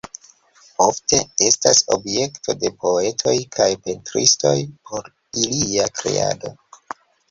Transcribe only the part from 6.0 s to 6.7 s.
kreado.